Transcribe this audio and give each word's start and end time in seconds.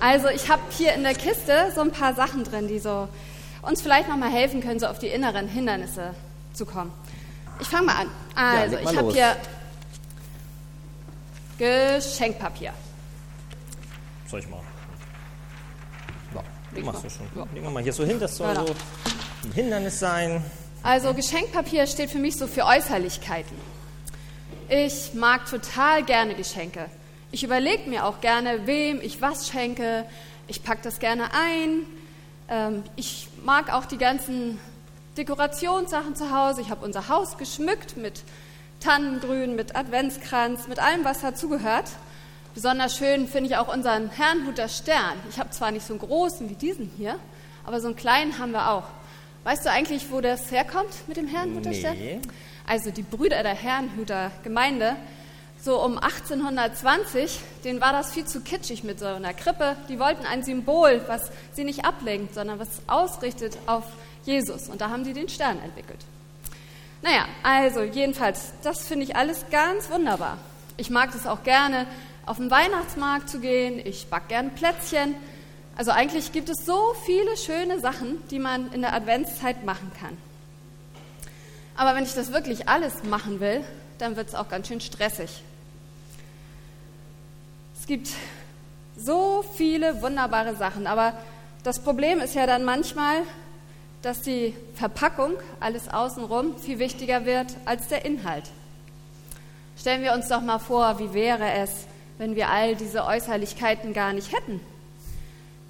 Also 0.00 0.28
ich 0.28 0.48
habe 0.48 0.62
hier 0.70 0.94
in 0.94 1.02
der 1.02 1.14
Kiste 1.14 1.72
so 1.74 1.80
ein 1.80 1.90
paar 1.90 2.14
Sachen 2.14 2.44
drin, 2.44 2.68
die 2.68 2.78
so 2.78 3.08
uns 3.62 3.82
vielleicht 3.82 4.08
nochmal 4.08 4.30
helfen 4.30 4.60
können, 4.60 4.78
so 4.78 4.86
auf 4.86 4.98
die 4.98 5.08
inneren 5.08 5.48
Hindernisse 5.48 6.14
zu 6.54 6.64
kommen. 6.66 6.92
Ich 7.60 7.68
fange 7.68 7.86
mal 7.86 7.96
an. 7.96 8.08
Also 8.36 8.76
leg 8.76 8.84
mal 8.84 8.92
ich 8.92 8.98
habe 8.98 9.12
hier 9.12 9.36
Geschenkpapier. 11.58 12.72
Soll 14.26 14.40
ich 14.40 14.48
mal? 14.48 14.60
Ja, 16.34 16.42
Leg 16.74 16.84
machst 16.84 17.02
mal. 17.02 17.08
du 17.08 17.14
schon. 17.14 17.26
Ja. 17.34 17.46
Legen 17.52 17.64
wir 17.66 17.70
mal 17.70 17.82
hier 17.82 17.92
so 17.92 18.04
hin, 18.04 18.20
das 18.20 18.36
soll 18.36 18.48
Genau. 18.54 18.66
so 18.66 18.74
ein 19.44 19.52
Hindernis 19.52 19.98
sein. 19.98 20.44
Also 20.82 21.12
Geschenkpapier 21.14 21.86
steht 21.86 22.10
für 22.10 22.18
mich 22.18 22.36
so 22.36 22.46
für 22.46 22.64
Äußerlichkeiten. 22.64 23.56
Ich 24.68 25.14
mag 25.14 25.46
total 25.46 26.04
gerne 26.04 26.34
Geschenke. 26.34 26.86
Ich 27.30 27.44
überlege 27.44 27.90
mir 27.90 28.06
auch 28.06 28.22
gerne, 28.22 28.66
wem 28.66 29.02
ich 29.02 29.20
was 29.20 29.48
schenke. 29.48 30.06
Ich 30.46 30.62
packe 30.62 30.80
das 30.82 30.98
gerne 30.98 31.24
ein. 31.34 31.84
Ähm, 32.48 32.82
ich 32.96 33.28
mag 33.44 33.70
auch 33.70 33.84
die 33.84 33.98
ganzen 33.98 34.58
Dekorationssachen 35.18 36.16
zu 36.16 36.34
Hause. 36.34 36.62
Ich 36.62 36.70
habe 36.70 36.82
unser 36.86 37.08
Haus 37.08 37.36
geschmückt 37.36 37.98
mit 37.98 38.22
Tannengrün, 38.80 39.56
mit 39.56 39.76
Adventskranz, 39.76 40.68
mit 40.68 40.78
allem, 40.78 41.04
was 41.04 41.20
dazugehört. 41.20 41.90
Besonders 42.54 42.96
schön 42.96 43.28
finde 43.28 43.50
ich 43.50 43.56
auch 43.58 43.72
unseren 43.72 44.08
Herrnhuter 44.08 44.68
Stern. 44.70 45.18
Ich 45.28 45.38
habe 45.38 45.50
zwar 45.50 45.70
nicht 45.70 45.86
so 45.86 45.92
einen 45.92 46.00
großen 46.00 46.48
wie 46.48 46.54
diesen 46.54 46.90
hier, 46.96 47.16
aber 47.66 47.82
so 47.82 47.88
einen 47.88 47.96
kleinen 47.96 48.38
haben 48.38 48.52
wir 48.52 48.70
auch. 48.70 48.84
Weißt 49.44 49.66
du 49.66 49.70
eigentlich, 49.70 50.10
wo 50.10 50.22
das 50.22 50.50
herkommt 50.50 51.06
mit 51.08 51.18
dem 51.18 51.26
Herrnhuter 51.26 51.74
Stern? 51.74 51.98
Nee. 51.98 52.20
Also 52.66 52.90
die 52.90 53.02
Brüder 53.02 53.42
der 53.42 53.54
Herrnhuter 53.54 54.30
Gemeinde, 54.42 54.96
so 55.60 55.82
um 55.82 55.98
1820, 55.98 57.40
denen 57.64 57.80
war 57.80 57.92
das 57.92 58.12
viel 58.12 58.24
zu 58.24 58.40
kitschig 58.40 58.84
mit 58.84 58.98
so 59.00 59.06
einer 59.06 59.34
Krippe. 59.34 59.76
Die 59.88 59.98
wollten 59.98 60.24
ein 60.24 60.42
Symbol, 60.42 61.02
was 61.08 61.30
sie 61.52 61.64
nicht 61.64 61.84
ablenkt, 61.84 62.34
sondern 62.34 62.58
was 62.58 62.68
ausrichtet 62.86 63.58
auf 63.66 63.84
Jesus. 64.24 64.68
Und 64.68 64.80
da 64.80 64.90
haben 64.90 65.04
die 65.04 65.12
den 65.12 65.28
Stern 65.28 65.58
entwickelt. 65.62 66.00
Naja, 67.02 67.26
also 67.42 67.82
jedenfalls, 67.82 68.52
das 68.62 68.86
finde 68.86 69.04
ich 69.04 69.16
alles 69.16 69.44
ganz 69.50 69.90
wunderbar. 69.90 70.38
Ich 70.76 70.90
mag 70.90 71.14
es 71.14 71.26
auch 71.26 71.42
gerne, 71.42 71.86
auf 72.26 72.36
den 72.36 72.50
Weihnachtsmarkt 72.50 73.28
zu 73.28 73.40
gehen. 73.40 73.80
Ich 73.84 74.06
back 74.08 74.28
gerne 74.28 74.50
Plätzchen. 74.50 75.14
Also 75.76 75.92
eigentlich 75.92 76.32
gibt 76.32 76.48
es 76.48 76.64
so 76.66 76.94
viele 77.06 77.36
schöne 77.36 77.80
Sachen, 77.80 78.26
die 78.28 78.38
man 78.38 78.72
in 78.72 78.82
der 78.82 78.94
Adventszeit 78.94 79.64
machen 79.64 79.90
kann. 80.00 80.16
Aber 81.76 81.94
wenn 81.94 82.04
ich 82.04 82.14
das 82.14 82.32
wirklich 82.32 82.68
alles 82.68 83.04
machen 83.04 83.40
will, 83.40 83.64
dann 83.98 84.16
wird 84.16 84.28
es 84.28 84.34
auch 84.34 84.48
ganz 84.48 84.68
schön 84.68 84.80
stressig. 84.80 85.42
Es 87.88 87.90
gibt 87.90 88.10
so 88.98 89.42
viele 89.54 90.02
wunderbare 90.02 90.54
Sachen, 90.56 90.86
aber 90.86 91.14
das 91.62 91.78
Problem 91.78 92.20
ist 92.20 92.34
ja 92.34 92.46
dann 92.46 92.62
manchmal, 92.62 93.22
dass 94.02 94.20
die 94.20 94.54
Verpackung, 94.74 95.32
alles 95.58 95.88
außenrum, 95.88 96.58
viel 96.58 96.80
wichtiger 96.80 97.24
wird 97.24 97.46
als 97.64 97.88
der 97.88 98.04
Inhalt. 98.04 98.44
Stellen 99.78 100.02
wir 100.02 100.12
uns 100.12 100.28
doch 100.28 100.42
mal 100.42 100.58
vor, 100.58 100.98
wie 100.98 101.14
wäre 101.14 101.50
es, 101.50 101.86
wenn 102.18 102.36
wir 102.36 102.50
all 102.50 102.76
diese 102.76 103.06
Äußerlichkeiten 103.06 103.94
gar 103.94 104.12
nicht 104.12 104.34
hätten? 104.34 104.60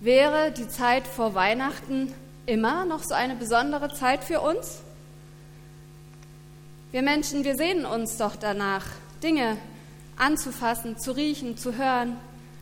Wäre 0.01 0.51
die 0.51 0.67
Zeit 0.67 1.07
vor 1.07 1.37
Weihnachten 1.37 2.13
immer 2.47 2.85
noch 2.85 3.05
so 3.05 3.15
eine 3.15 3.37
besondere 3.37 3.95
Zeit 3.95 4.25
für 4.25 4.41
uns? 4.41 4.81
Wir 6.91 7.03
Menschen, 7.03 7.45
wir 7.45 7.55
sehnen 7.55 7.87
uns 7.87 8.17
doch 8.17 8.35
danach, 8.35 8.87
Dinge 9.23 9.57
anzufassen, 10.19 10.99
zu 10.99 11.13
riechen, 11.13 11.57
zu 11.57 11.77
hören. 11.77 12.17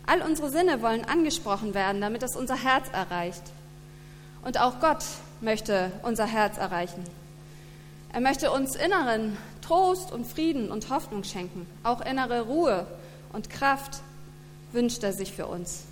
All 0.06 0.22
unsere 0.22 0.50
Sinne 0.50 0.82
wollen 0.82 1.04
angesprochen 1.04 1.74
werden, 1.74 2.00
damit 2.00 2.22
es 2.22 2.36
unser 2.36 2.56
Herz 2.56 2.86
erreicht. 2.92 3.42
Und 4.42 4.60
auch 4.60 4.78
Gott 4.80 5.04
möchte 5.40 5.90
unser 6.02 6.26
Herz 6.26 6.58
erreichen. 6.58 7.02
Er 8.12 8.20
möchte 8.20 8.50
uns 8.50 8.76
inneren 8.76 9.36
Trost 9.60 10.12
und 10.12 10.26
Frieden 10.26 10.70
und 10.70 10.90
Hoffnung 10.90 11.24
schenken. 11.24 11.66
Auch 11.82 12.00
innere 12.00 12.42
Ruhe 12.42 12.86
und 13.32 13.50
Kraft 13.50 14.00
wünscht 14.72 15.02
er 15.02 15.12
sich 15.12 15.32
für 15.32 15.46
uns. 15.46 15.84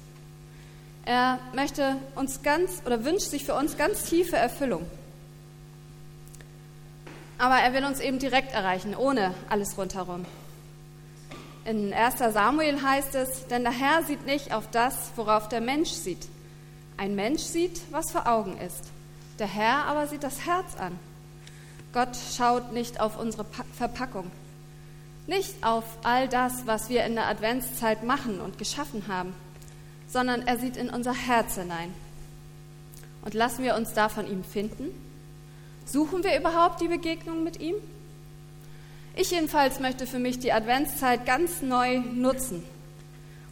Er 1.05 1.39
möchte 1.55 1.97
uns 2.15 2.43
ganz 2.43 2.83
oder 2.87 3.05
wünscht 3.05 3.29
sich 3.29 3.45
für 3.45 3.55
uns 3.55 3.77
ganz 3.77 4.05
tiefe 4.05 4.37
Erfüllung. 4.37 4.87
Aber 7.37 7.57
er 7.57 7.75
will 7.75 7.85
uns 7.85 8.01
eben 8.01 8.19
direkt 8.19 8.55
erreichen, 8.55 8.95
ohne 8.97 9.35
alles 9.51 9.77
rundherum. 9.77 10.25
In 11.65 11.93
1 11.95 12.19
Samuel 12.19 12.83
heißt 12.83 13.15
es, 13.15 13.47
denn 13.47 13.63
der 13.63 13.73
Herr 13.73 14.03
sieht 14.05 14.27
nicht 14.27 14.53
auf 14.53 14.71
das, 14.71 15.13
worauf 15.17 15.49
der 15.49 15.61
Mensch 15.63 15.91
sieht. 15.91 16.29
Ein 16.97 17.15
Mensch 17.15 17.43
sieht, 17.43 17.81
was 17.91 18.11
vor 18.11 18.27
Augen 18.29 18.59
ist. 18.59 18.85
Der 19.39 19.47
Herr 19.47 19.87
aber 19.87 20.07
sieht 20.07 20.23
das 20.23 20.45
Herz 20.47 20.77
an. 20.79 20.99
Gott 21.93 22.17
schaut 22.37 22.73
nicht 22.73 23.01
auf 23.01 23.19
unsere 23.19 23.45
Pa- 23.45 23.65
Verpackung, 23.77 24.31
nicht 25.27 25.55
auf 25.65 25.85
all 26.03 26.29
das, 26.29 26.67
was 26.67 26.89
wir 26.89 27.05
in 27.05 27.15
der 27.15 27.29
Adventszeit 27.29 28.03
machen 28.05 28.41
und 28.41 28.59
geschaffen 28.59 29.05
haben, 29.09 29.33
sondern 30.09 30.47
er 30.47 30.59
sieht 30.59 30.77
in 30.77 30.91
unser 30.91 31.15
Herz 31.15 31.55
hinein. 31.55 31.95
Und 33.25 33.33
lassen 33.33 33.65
wir 33.65 33.75
uns 33.75 33.95
da 33.95 34.09
von 34.11 34.27
ihm 34.31 34.45
finden? 34.45 34.89
Suchen 35.87 36.23
wir 36.25 36.39
überhaupt 36.39 36.81
die 36.83 36.89
Begegnung 36.89 37.43
mit 37.43 37.59
ihm? 37.61 37.77
Ich 39.17 39.31
jedenfalls 39.31 39.79
möchte 39.79 40.07
für 40.07 40.19
mich 40.19 40.41
die 40.41 40.53
Adventszeit 40.53 41.25
ganz 41.25 41.63
neu 41.63 42.01
nutzen 42.01 42.65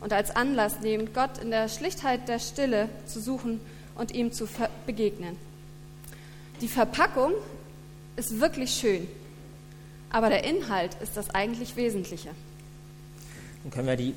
und 0.00 0.12
als 0.12 0.34
Anlass 0.34 0.80
nehmen, 0.80 1.12
Gott 1.14 1.38
in 1.38 1.50
der 1.50 1.68
Schlichtheit 1.68 2.28
der 2.28 2.40
Stille 2.40 2.88
zu 3.06 3.20
suchen 3.20 3.60
und 3.94 4.12
ihm 4.12 4.32
zu 4.32 4.48
begegnen. 4.86 5.36
Die 6.60 6.68
Verpackung 6.68 7.32
ist 8.16 8.40
wirklich 8.40 8.72
schön, 8.72 9.06
aber 10.10 10.28
der 10.28 10.44
Inhalt 10.44 10.96
ist 11.00 11.16
das 11.16 11.30
eigentlich 11.30 11.76
Wesentliche. 11.76 12.30
Dann 13.62 13.72
können 13.72 13.86
wir 13.86 13.96
die 13.96 14.14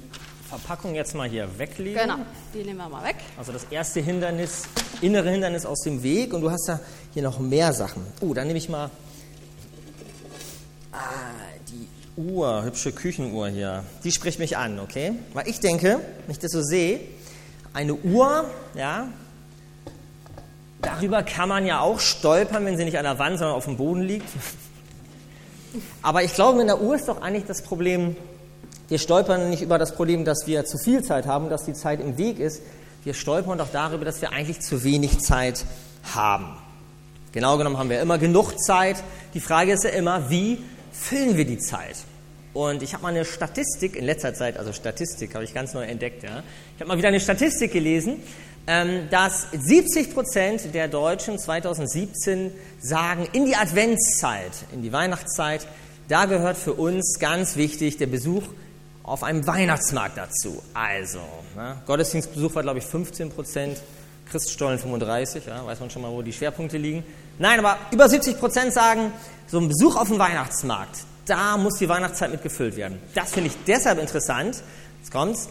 Verpackung 0.50 0.96
jetzt 0.96 1.14
mal 1.14 1.30
hier 1.30 1.48
weglegen. 1.60 2.02
Genau, 2.02 2.18
die 2.54 2.64
nehmen 2.64 2.78
wir 2.78 2.90
mal 2.90 3.04
weg. 3.04 3.18
Also 3.38 3.52
das 3.52 3.66
erste 3.66 4.00
Hindernis, 4.00 4.64
innere 5.02 5.30
Hindernis 5.30 5.66
aus 5.66 5.82
dem 5.82 6.02
Weg. 6.02 6.34
Und 6.34 6.42
du 6.42 6.50
hast 6.50 6.68
ja 6.68 6.80
hier 7.14 7.24
noch 7.24 7.40
mehr 7.40 7.74
Sachen. 7.74 8.06
Oh, 8.22 8.34
dann 8.34 8.48
nehme 8.48 8.58
ich 8.58 8.70
mal 8.70 8.90
ah, 10.92 10.98
die 11.68 11.88
Uhr, 12.18 12.64
hübsche 12.64 12.92
Küchenuhr 12.92 13.48
hier. 13.50 13.84
Die 14.04 14.12
spricht 14.12 14.40
mich 14.40 14.58
an, 14.58 14.80
okay? 14.80 15.14
Weil 15.34 15.48
ich 15.48 15.60
denke, 15.60 16.00
wenn 16.26 16.32
ich 16.32 16.40
das 16.40 16.52
so 16.52 16.62
sehe, 16.62 17.02
eine 17.74 17.94
Uhr, 17.94 18.46
ja, 18.74 19.10
darüber 20.82 21.24
kann 21.24 21.50
man 21.50 21.66
ja 21.66 21.82
auch 21.82 22.00
stolpern, 22.00 22.66
wenn 22.66 22.78
sie 22.78 22.86
nicht 22.86 22.98
an 22.98 23.04
der 23.04 23.20
Wand, 23.20 23.38
sondern 23.38 23.56
auf 23.56 23.66
dem 23.66 23.78
Boden 23.78 24.02
liegt. 24.02 24.28
Aber 26.02 26.24
ich 26.24 26.34
glaube, 26.34 26.58
mit 26.58 26.70
einer 26.70 26.80
Uhr 26.80 26.96
ist 26.96 27.08
doch 27.10 27.22
eigentlich 27.22 27.46
das 27.46 27.62
Problem, 27.62 28.16
wir 28.88 29.00
stolpern 29.00 29.50
nicht 29.50 29.62
über 29.62 29.78
das 29.78 29.96
Problem, 29.96 30.24
dass 30.26 30.46
wir 30.46 30.64
zu 30.66 30.78
viel 30.78 31.04
Zeit 31.04 31.26
haben, 31.26 31.50
dass 31.50 31.66
die 31.66 31.74
Zeit 31.74 32.00
im 32.00 32.18
Weg 32.18 32.40
ist. 32.40 32.62
Wir 33.04 33.14
stolpern 33.14 33.58
doch 33.58 33.70
darüber, 33.72 34.06
dass 34.06 34.22
wir 34.22 34.32
eigentlich 34.32 34.62
zu 34.62 34.84
wenig 34.84 35.20
Zeit 35.20 35.66
haben. 36.14 36.56
Genau 37.32 37.58
genommen 37.58 37.78
haben 37.78 37.90
wir 37.90 38.00
immer 38.00 38.18
genug 38.18 38.58
Zeit. 38.60 39.04
Die 39.34 39.42
Frage 39.42 39.74
ist 39.74 39.84
ja 39.84 39.90
immer, 39.90 40.30
wie 40.30 40.60
füllen 41.00 41.38
wir 41.38 41.46
die 41.46 41.58
Zeit? 41.58 41.98
Und 42.54 42.82
ich 42.84 42.94
habe 42.94 43.04
mal 43.04 43.10
eine 43.10 43.26
Statistik 43.26 43.98
in 43.98 44.06
letzter 44.06 44.34
Zeit, 44.34 44.58
also 44.58 44.72
Statistik 44.72 45.36
habe 45.36 45.44
ich 45.44 45.54
ganz 45.54 45.74
neu 45.74 45.84
entdeckt, 45.84 46.24
ja. 46.24 46.42
Ich 46.76 46.82
habe 46.82 46.88
mal 46.88 46.98
wieder 46.98 47.10
eine 47.10 47.20
Statistik 47.20 47.74
gelesen, 47.74 48.22
ähm, 48.66 49.10
dass 49.12 49.48
70 49.52 50.14
Prozent 50.14 50.74
der 50.74 50.88
Deutschen 50.88 51.38
2017 51.38 52.52
sagen, 52.80 53.28
in 53.34 53.46
die 53.46 53.56
Adventszeit, 53.56 54.54
in 54.72 54.82
die 54.82 54.94
Weihnachtszeit, 54.94 55.68
da 56.08 56.26
gehört 56.26 56.58
für 56.58 56.74
uns 56.74 57.20
ganz 57.20 57.58
wichtig 57.58 57.98
der 57.98 58.08
Besuch 58.08 58.44
auf 59.04 59.24
einem 59.24 59.46
Weihnachtsmarkt 59.46 60.18
dazu. 60.18 60.64
Also, 60.74 61.20
ne, 61.56 61.82
Gottesdienstbesuch 61.86 62.56
war, 62.56 62.64
glaube 62.64 62.80
ich, 62.80 62.86
15 62.86 63.30
Prozent, 63.32 63.82
Christstollen 64.32 64.80
35, 64.80 65.46
ja, 65.46 65.66
weiß 65.66 65.80
man 65.80 65.90
schon 65.90 66.02
mal, 66.02 66.12
wo 66.12 66.22
die 66.22 66.34
Schwerpunkte 66.34 66.78
liegen. 66.78 67.04
Nein, 67.38 67.60
aber 67.60 67.78
über 67.92 68.08
70 68.08 68.40
Prozent 68.40 68.74
sagen, 68.74 69.12
so 69.48 69.60
ein 69.60 69.68
Besuch 69.68 69.96
auf 69.96 70.08
dem 70.08 70.20
Weihnachtsmarkt, 70.20 71.00
da 71.26 71.58
muss 71.58 71.78
die 71.80 71.90
Weihnachtszeit 71.90 72.32
mitgefüllt 72.32 72.76
werden. 72.78 73.00
Das 73.14 73.32
finde 73.32 73.50
ich 73.50 73.58
deshalb 73.68 74.00
interessant, 74.00 74.62
jetzt 75.00 75.12
kommt's, 75.12 75.50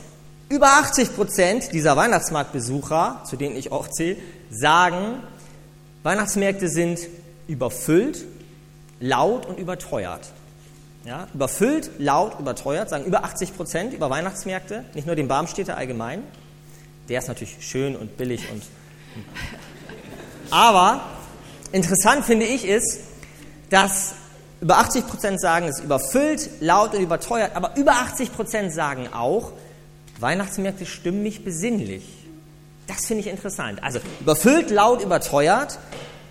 über 0.48 0.66
80 0.66 1.14
Prozent 1.14 1.72
dieser 1.72 1.96
Weihnachtsmarktbesucher, 1.96 3.22
zu 3.28 3.36
denen 3.36 3.56
ich 3.56 3.72
auch 3.72 3.88
zähle, 3.88 4.16
sagen, 4.50 5.22
Weihnachtsmärkte 6.02 6.68
sind 6.68 7.00
überfüllt, 7.48 8.24
laut 9.00 9.46
und 9.46 9.58
überteuert. 9.58 10.28
Ja, 11.04 11.28
überfüllt, 11.34 11.90
laut, 11.98 12.40
überteuert, 12.40 12.88
sagen 12.88 13.04
über 13.04 13.24
80 13.24 13.56
Prozent 13.56 13.92
über 13.92 14.08
Weihnachtsmärkte, 14.08 14.84
nicht 14.94 15.06
nur 15.06 15.16
den 15.16 15.28
Barmstädter 15.28 15.76
allgemein. 15.76 16.22
Der 17.10 17.18
ist 17.18 17.28
natürlich 17.28 17.56
schön 17.60 17.94
und 17.94 18.16
billig 18.16 18.50
und. 18.50 18.62
Aber 20.50 21.02
interessant 21.74 22.24
finde 22.24 22.46
ich 22.46 22.66
ist, 22.66 23.00
dass 23.68 24.14
über 24.60 24.78
80 24.78 25.06
Prozent 25.06 25.40
sagen, 25.40 25.66
es 25.66 25.78
ist 25.78 25.84
überfüllt, 25.84 26.48
laut 26.60 26.94
und 26.94 27.02
überteuert, 27.02 27.54
aber 27.54 27.76
über 27.76 27.92
80 27.92 28.32
Prozent 28.32 28.72
sagen 28.72 29.08
auch, 29.12 29.52
Weihnachtsmärkte 30.20 30.86
stimmen 30.86 31.22
mich 31.22 31.44
besinnlich. 31.44 32.04
Das 32.86 33.06
finde 33.06 33.22
ich 33.22 33.26
interessant. 33.26 33.82
Also 33.82 33.98
überfüllt, 34.20 34.70
laut, 34.70 35.02
überteuert 35.02 35.78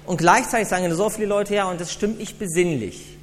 und 0.06 0.18
gleichzeitig 0.18 0.68
sagen 0.68 0.92
so 0.96 1.10
viele 1.10 1.28
Leute, 1.28 1.54
ja, 1.54 1.70
und 1.70 1.82
das 1.82 1.92
stimmt 1.92 2.20
nicht 2.20 2.40
besinnlich. 2.40 3.18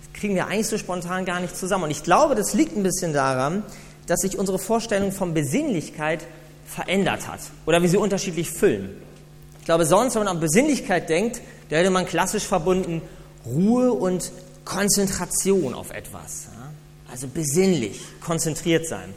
Das 0.00 0.20
kriegen 0.20 0.34
wir 0.34 0.46
eigentlich 0.46 0.68
so 0.68 0.78
spontan 0.78 1.24
gar 1.24 1.40
nicht 1.40 1.56
zusammen. 1.56 1.84
Und 1.84 1.90
ich 1.90 2.02
glaube, 2.02 2.34
das 2.34 2.52
liegt 2.52 2.76
ein 2.76 2.82
bisschen 2.82 3.12
daran, 3.12 3.62
dass 4.06 4.20
sich 4.20 4.38
unsere 4.38 4.58
Vorstellung 4.58 5.12
von 5.12 5.32
Besinnlichkeit 5.32 6.26
verändert 6.66 7.26
hat 7.26 7.40
oder 7.66 7.82
wie 7.82 7.88
sie 7.88 7.96
unterschiedlich 7.96 8.50
füllen. 8.50 8.90
Ich 9.64 9.66
glaube, 9.66 9.86
sonst, 9.86 10.14
wenn 10.14 10.24
man 10.24 10.36
an 10.36 10.40
Besinnlichkeit 10.40 11.08
denkt, 11.08 11.40
da 11.70 11.76
hätte 11.76 11.88
man 11.88 12.04
klassisch 12.04 12.44
verbunden 12.44 13.00
Ruhe 13.46 13.94
und 13.94 14.30
Konzentration 14.66 15.72
auf 15.72 15.90
etwas. 15.90 16.48
Also 17.10 17.28
besinnlich, 17.28 17.98
konzentriert 18.20 18.86
sein. 18.86 19.14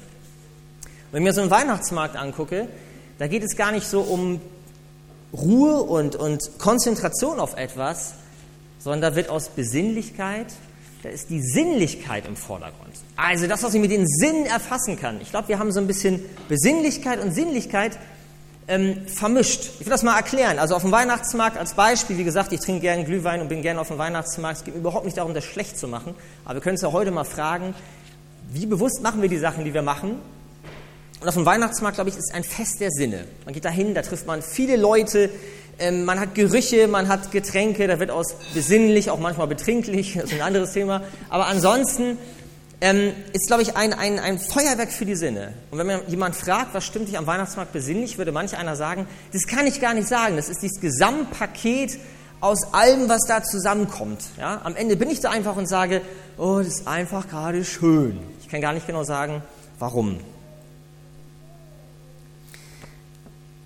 Wenn 1.12 1.22
ich 1.22 1.26
mir 1.26 1.34
so 1.34 1.42
einen 1.42 1.52
Weihnachtsmarkt 1.52 2.16
angucke, 2.16 2.70
da 3.20 3.28
geht 3.28 3.44
es 3.44 3.58
gar 3.58 3.74
nicht 3.74 3.88
so 3.88 4.00
um 4.00 4.40
Ruhe 5.34 5.84
und, 5.84 6.16
und 6.16 6.58
Konzentration 6.60 7.42
auf 7.42 7.58
etwas, 7.58 8.14
sondern 8.80 9.02
da 9.02 9.16
wird 9.18 9.28
aus 9.28 9.50
Besinnlichkeit, 9.50 10.48
da 11.04 11.10
ist 11.10 11.30
die 11.30 11.42
Sinnlichkeit 11.42 12.26
im 12.26 12.38
Vordergrund. 12.38 12.94
Also 13.18 13.48
das, 13.48 13.64
was 13.64 13.74
ich 13.74 13.82
mit 13.82 13.92
den 13.92 14.08
Sinnen 14.08 14.46
erfassen 14.46 14.98
kann. 14.98 15.20
Ich 15.20 15.30
glaube, 15.30 15.50
wir 15.50 15.60
haben 15.60 15.74
so 15.74 15.82
ein 15.82 15.88
bisschen 15.88 16.24
Besinnlichkeit 16.48 17.22
und 17.22 17.34
Sinnlichkeit 17.34 18.00
ähm, 18.68 19.08
vermischt. 19.08 19.70
Ich 19.80 19.86
will 19.86 19.92
das 19.92 20.04
mal 20.04 20.16
erklären. 20.16 20.60
Also 20.60 20.76
auf 20.76 20.82
dem 20.82 20.92
Weihnachtsmarkt 20.92 21.58
als 21.58 21.74
Beispiel, 21.74 22.18
wie 22.18 22.24
gesagt, 22.24 22.52
ich 22.52 22.60
trinke 22.60 22.82
gerne 22.82 23.06
Glühwein 23.06 23.42
und 23.42 23.48
bin 23.48 23.62
gerne 23.62 23.80
auf 23.80 23.88
dem 23.88 23.98
Weihnachtsmarkt. 23.98 24.60
Es 24.60 24.64
geht 24.66 24.74
mir 24.76 24.82
überhaupt 24.82 25.06
nicht 25.06 25.18
darum, 25.18 25.34
das 25.34 25.46
schlecht 25.46 25.78
zu 25.78 25.88
machen. 25.88 26.14
Aber 26.44 26.56
wir 26.56 26.62
können 26.62 26.76
es 26.76 26.82
ja 26.82 26.92
heute 26.92 27.12
mal 27.12 27.24
fragen, 27.24 27.74
wie 28.52 28.66
bewusst 28.66 29.02
machen 29.02 29.22
wir 29.22 29.30
die 29.30 29.38
Sachen, 29.38 29.64
die 29.64 29.74
wir 29.74 29.82
machen? 29.82 30.20
Und 31.20 31.28
auf 31.28 31.34
dem 31.34 31.46
Weihnachtsmarkt, 31.46 31.96
glaube 31.96 32.10
ich, 32.10 32.18
ist 32.18 32.34
ein 32.34 32.44
Fest 32.44 32.80
der 32.80 32.92
Sinne. 32.92 33.26
Man 33.46 33.54
geht 33.54 33.66
dahin, 33.66 33.94
da 33.94 34.02
trifft 34.02 34.28
man 34.28 34.42
viele 34.42 34.76
Leute, 34.76 35.30
ähm, 35.80 36.06
man 36.06 36.20
hat 36.20 36.36
Gerüche, 36.36 36.88
man 36.88 37.08
hat 37.08 37.32
Getränke, 37.32 37.88
da 37.88 38.00
wird 38.00 38.12
aus 38.12 38.36
besinnlich, 38.54 39.10
auch 39.10 39.20
manchmal 39.20 39.48
betrinklich, 39.48 40.14
das 40.14 40.26
ist 40.26 40.34
ein 40.34 40.42
anderes 40.42 40.74
Thema. 40.74 41.04
Aber 41.30 41.48
ansonsten 41.48 42.18
ähm, 42.80 43.14
ist, 43.34 43.48
glaube 43.48 43.64
ich, 43.64 43.76
ein, 43.76 43.94
ein, 43.94 44.20
ein 44.20 44.40
Feuerwerk 44.40 44.92
für 44.92 45.06
die 45.06 45.16
Sinne. 45.16 45.54
Und 45.72 45.80
wenn 45.80 45.88
man 45.88 46.02
jemand 46.08 46.36
fragt, 46.36 46.74
was 46.74 46.86
stimmt 46.86 47.08
dich 47.08 47.18
am 47.18 47.26
Weihnachtsmarkt 47.26 47.74
besinnlich, 47.74 48.18
würde 48.18 48.32
manch 48.32 48.56
einer 48.56 48.76
sagen, 48.76 49.08
das 49.34 49.48
kann 49.48 49.66
ich 49.66 49.82
gar 49.82 49.94
nicht 49.94 50.08
sagen. 50.08 50.36
Das 50.36 50.50
ist 50.50 50.62
dieses 50.62 50.80
Gesamtpaket 50.80 51.98
aus 52.40 52.74
allem, 52.74 53.10
was 53.10 53.22
da 53.28 53.44
zusammenkommt. 53.44 54.22
Ja? 54.38 54.62
Am 54.64 54.76
Ende 54.76 54.96
bin 54.96 55.10
ich 55.10 55.20
da 55.20 55.32
einfach 55.32 55.56
und 55.56 55.68
sage, 55.68 56.02
oh, 56.38 56.60
das 56.60 56.68
ist 56.68 56.88
einfach 56.88 57.28
gerade 57.28 57.66
schön. 57.66 58.20
Ich 58.42 58.50
kann 58.50 58.62
gar 58.62 58.74
nicht 58.74 58.86
genau 58.86 59.04
sagen, 59.04 59.42
warum. 59.80 60.20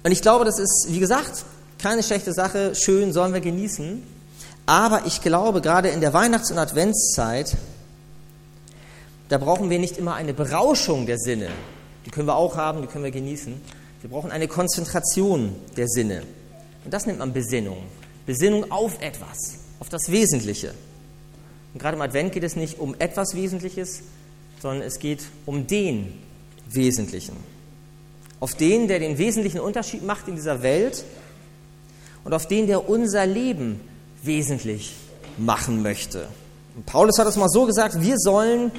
Und 0.04 0.12
ich 0.12 0.22
glaube, 0.22 0.46
das 0.46 0.58
ist, 0.58 0.88
wie 0.90 1.00
gesagt, 1.00 1.44
keine 1.78 2.02
schlechte 2.02 2.32
Sache, 2.32 2.76
schön, 2.76 3.12
sollen 3.12 3.34
wir 3.34 3.42
genießen. 3.42 4.02
Aber 4.66 5.06
ich 5.06 5.22
glaube, 5.22 5.62
gerade 5.62 5.90
in 5.90 6.00
der 6.00 6.14
Weihnachts- 6.14 6.50
und 6.50 6.58
Adventszeit, 6.58 7.58
da 9.32 9.38
brauchen 9.38 9.70
wir 9.70 9.80
nicht 9.80 9.98
immer 9.98 10.16
eine 10.16 10.34
Berauschung 10.34 11.06
der 11.06 11.18
Sinne. 11.18 11.48
Die 12.06 12.10
können 12.10 12.28
wir 12.28 12.36
auch 12.36 12.58
haben, 12.58 12.82
die 12.82 12.88
können 12.88 13.06
wir 13.06 13.12
genießen. 13.12 13.54
Wir 14.02 14.10
brauchen 14.10 14.30
eine 14.30 14.50
Konzentration 14.50 15.56
der 15.78 15.88
Sinne. 15.88 16.24
Und 16.84 16.94
das 16.94 17.06
nennt 17.06 17.20
man 17.20 17.32
Besinnung. 17.32 17.78
Besinnung 18.26 18.70
auf 18.70 19.02
etwas, 19.02 19.60
auf 19.80 19.88
das 19.88 20.12
Wesentliche. 20.12 20.74
Und 21.74 21.82
gerade 21.82 21.96
im 21.96 22.02
Advent 22.02 22.34
geht 22.34 22.44
es 22.44 22.58
nicht 22.58 22.78
um 22.78 22.94
etwas 23.00 23.34
Wesentliches, 23.34 24.02
sondern 24.62 24.82
es 24.82 25.00
geht 25.00 25.24
um 25.46 25.66
den 25.66 26.12
Wesentlichen. 26.70 27.38
Auf 28.42 28.56
den, 28.56 28.90
der 28.90 29.00
den 29.00 29.18
wesentlichen 29.18 29.62
Unterschied 29.62 30.04
macht 30.04 30.28
in 30.28 30.36
dieser 30.36 30.62
Welt 30.62 31.06
und 32.26 32.34
auf 32.34 32.48
den, 32.48 32.68
der 32.68 32.90
unser 32.90 33.26
Leben 33.26 33.80
wesentlich 34.24 34.94
machen 35.38 35.82
möchte. 35.82 36.28
Und 36.76 36.86
Paulus 36.86 37.18
hat 37.18 37.28
es 37.28 37.38
mal 37.38 37.48
so 37.48 37.66
gesagt, 37.66 38.02
wir 38.02 38.18
sollen 38.18 38.72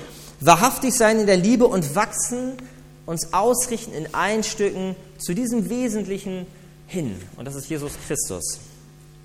wahrhaftig 0.47 0.94
sein 0.94 1.21
in 1.21 1.27
der 1.27 1.37
Liebe 1.37 1.67
und 1.67 1.94
wachsen, 1.94 2.53
uns 3.06 3.33
ausrichten 3.33 3.93
in 3.93 4.15
allen 4.15 4.43
Stücken 4.43 4.97
zu 5.19 5.35
diesem 5.35 5.69
Wesentlichen 5.69 6.47
hin. 6.87 7.21
Und 7.37 7.47
das 7.47 7.55
ist 7.55 7.69
Jesus 7.69 7.93
Christus. 8.06 8.61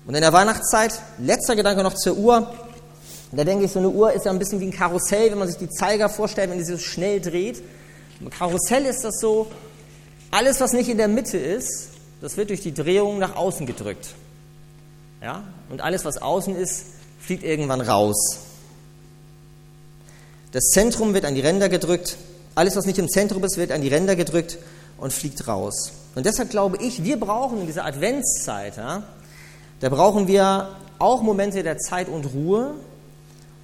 Und 0.06 0.14
in 0.14 0.20
der 0.20 0.32
Weihnachtszeit, 0.32 1.00
letzter 1.18 1.54
Gedanke 1.54 1.82
noch 1.82 1.94
zur 1.94 2.16
Uhr. 2.16 2.50
Da 3.30 3.44
denke 3.44 3.66
ich, 3.66 3.72
so 3.72 3.78
eine 3.78 3.90
Uhr 3.90 4.12
ist 4.12 4.24
ja 4.24 4.32
ein 4.32 4.38
bisschen 4.38 4.58
wie 4.60 4.66
ein 4.66 4.72
Karussell, 4.72 5.30
wenn 5.30 5.38
man 5.38 5.48
sich 5.48 5.58
die 5.58 5.68
Zeiger 5.68 6.08
vorstellt, 6.08 6.50
wenn 6.50 6.58
die 6.58 6.64
so 6.64 6.78
schnell 6.78 7.20
dreht. 7.20 7.62
Im 8.20 8.30
Karussell 8.30 8.86
ist 8.86 9.04
das 9.04 9.20
so, 9.20 9.48
alles, 10.30 10.60
was 10.60 10.72
nicht 10.72 10.88
in 10.88 10.96
der 10.96 11.08
Mitte 11.08 11.36
ist, 11.36 11.90
das 12.20 12.36
wird 12.36 12.50
durch 12.50 12.62
die 12.62 12.72
Drehung 12.72 13.18
nach 13.18 13.36
außen 13.36 13.66
gedrückt. 13.66 14.14
Ja? 15.22 15.42
Und 15.68 15.80
alles, 15.82 16.04
was 16.04 16.20
außen 16.20 16.56
ist, 16.56 16.86
fliegt 17.20 17.44
irgendwann 17.44 17.80
raus. 17.80 18.38
Das 20.52 20.64
Zentrum 20.70 21.14
wird 21.14 21.24
an 21.24 21.34
die 21.34 21.40
Ränder 21.40 21.68
gedrückt. 21.68 22.16
Alles, 22.54 22.76
was 22.76 22.86
nicht 22.86 22.98
im 22.98 23.08
Zentrum 23.08 23.44
ist, 23.44 23.56
wird 23.56 23.70
an 23.70 23.82
die 23.82 23.88
Ränder 23.88 24.16
gedrückt 24.16 24.58
und 24.98 25.12
fliegt 25.12 25.46
raus. 25.46 25.92
Und 26.14 26.26
deshalb 26.26 26.50
glaube 26.50 26.78
ich, 26.82 27.04
wir 27.04 27.20
brauchen 27.20 27.60
in 27.60 27.66
dieser 27.66 27.84
Adventszeit, 27.84 28.76
ja, 28.76 29.04
da 29.80 29.88
brauchen 29.88 30.26
wir 30.26 30.70
auch 30.98 31.22
Momente 31.22 31.62
der 31.62 31.78
Zeit 31.78 32.08
und 32.08 32.24
Ruhe, 32.34 32.74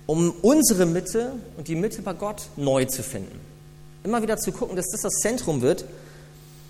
um 0.07 0.33
unsere 0.43 0.87
Mitte 0.87 1.33
und 1.57 1.69
die 1.69 1.75
Mitte 1.75 2.03
bei 2.03 2.13
Gott 2.13 2.43
neu 2.57 2.85
zu 2.85 3.03
finden. 3.03 3.41
Immer 4.05 4.23
wieder 4.23 4.37
zu 4.37 4.53
gucken, 4.53 4.77
dass 4.77 4.91
das 4.91 5.01
das 5.01 5.15
Zentrum 5.15 5.63
wird. 5.63 5.85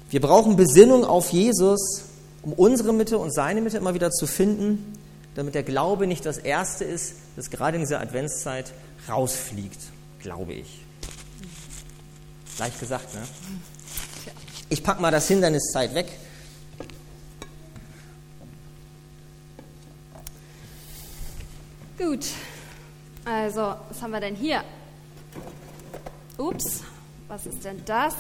Wir 0.09 0.21
brauchen 0.21 0.57
Besinnung 0.57 1.05
auf 1.05 1.31
Jesus, 1.31 2.05
um 2.43 2.53
unsere 2.53 2.93
Mitte 2.93 3.19
und 3.19 3.35
seine 3.35 3.61
Mitte 3.61 3.77
immer 3.77 3.95
wieder 3.95 4.11
zu 4.11 4.27
finden, 4.27 4.95
damit 5.35 5.55
der 5.55 5.65
Glaube 5.65 6.07
nicht 6.07 6.25
das 6.25 6.39
Erste 6.39 6.85
ist, 6.85 7.15
das 7.37 7.51
gerade 7.51 7.77
in 7.77 7.83
dieser 7.83 8.01
Adventszeit 8.01 8.73
rausfliegt, 9.09 9.81
glaube 10.25 10.55
ich. 10.55 10.81
Leicht 12.59 12.81
gesagt, 12.81 13.15
ne? 13.15 13.23
Ich 14.71 14.83
packe 14.83 15.01
mal 15.01 15.11
das 15.11 15.29
Hinderniszeit 15.29 15.95
weg. 15.95 16.07
Gut, 21.99 22.27
also 23.25 23.77
was 23.89 24.03
haben 24.03 24.13
wir 24.13 24.21
denn 24.21 24.35
hier? 24.35 24.65
Ups, 26.39 26.83
was 27.29 27.47
ist 27.47 27.65
denn 27.65 27.85
das? 27.85 28.15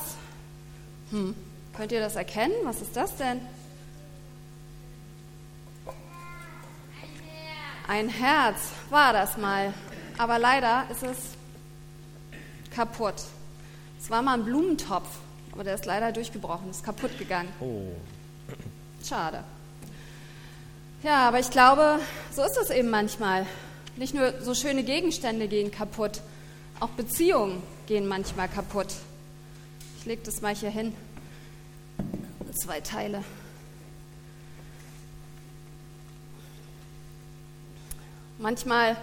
Hm. 1.10 1.34
Könnt 1.74 1.90
ihr 1.90 2.00
das 2.00 2.16
erkennen? 2.16 2.54
Was 2.64 2.82
ist 2.82 2.94
das 2.94 3.16
denn? 3.16 3.40
Ein 7.88 8.08
Herz 8.08 8.60
war 8.90 9.12
das 9.12 9.36
mal, 9.38 9.72
aber 10.18 10.38
leider 10.38 10.84
ist 10.90 11.02
es 11.02 11.18
kaputt. 12.74 13.14
Es 14.00 14.10
war 14.10 14.22
mal 14.22 14.34
ein 14.34 14.44
Blumentopf, 14.44 15.08
aber 15.52 15.64
der 15.64 15.74
ist 15.74 15.86
leider 15.86 16.12
durchgebrochen, 16.12 16.70
ist 16.70 16.84
kaputt 16.84 17.18
gegangen. 17.18 17.48
Oh. 17.60 17.92
Schade. 19.06 19.44
Ja, 21.02 21.28
aber 21.28 21.38
ich 21.38 21.50
glaube, 21.50 22.00
so 22.32 22.42
ist 22.42 22.56
es 22.56 22.70
eben 22.70 22.90
manchmal. 22.90 23.46
Nicht 23.96 24.14
nur 24.14 24.40
so 24.40 24.54
schöne 24.54 24.82
Gegenstände 24.82 25.48
gehen 25.48 25.70
kaputt, 25.70 26.20
auch 26.80 26.88
Beziehungen 26.90 27.62
gehen 27.86 28.06
manchmal 28.08 28.48
kaputt. 28.48 28.88
Ich 29.98 30.06
lege 30.06 30.22
das 30.24 30.40
mal 30.40 30.54
hier 30.54 30.70
hin 30.70 30.94
zwei 32.54 32.80
Teile. 32.80 33.22
Manchmal 38.38 38.96